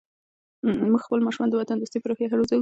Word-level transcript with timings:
موږ 0.91 1.01
خپل 1.05 1.19
ماشومان 1.25 1.49
د 1.49 1.55
وطن 1.59 1.77
دوستۍ 1.79 1.99
په 2.01 2.07
روحیه 2.09 2.27
روزو. 2.39 2.57